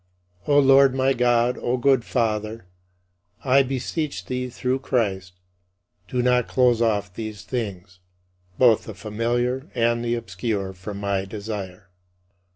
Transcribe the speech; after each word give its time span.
O 0.47 0.57
Lord 0.57 0.95
my 0.95 1.13
God, 1.13 1.59
O 1.59 1.77
good 1.77 2.03
Father, 2.03 2.65
I 3.45 3.61
beseech 3.61 4.25
thee 4.25 4.49
through 4.49 4.79
Christ, 4.79 5.33
do 6.07 6.23
not 6.23 6.47
close 6.47 6.81
off 6.81 7.13
these 7.13 7.43
things, 7.43 7.99
both 8.57 8.85
the 8.85 8.95
familiar 8.95 9.69
and 9.75 10.03
the 10.03 10.15
obscure, 10.15 10.73
from 10.73 10.97
my 10.97 11.25
desire. 11.25 11.91